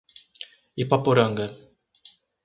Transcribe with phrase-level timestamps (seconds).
[0.83, 1.45] Ipaporanga